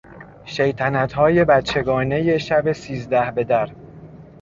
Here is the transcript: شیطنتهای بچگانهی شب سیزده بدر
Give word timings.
شیطنتهای 0.45 1.45
بچگانهی 1.45 2.39
شب 2.39 2.71
سیزده 2.71 3.31
بدر 3.31 3.69